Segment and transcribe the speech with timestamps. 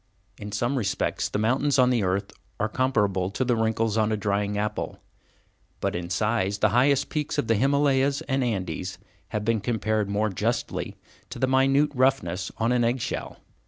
[0.39, 4.17] In some respects the mountains on the earth are comparable to the wrinkles on a
[4.17, 4.97] drying apple,
[5.79, 10.29] but in size, the highest peaks of the Himalayas and Andes have been compared more
[10.29, 10.95] justly
[11.29, 13.37] to the minute roughness on an egg shell.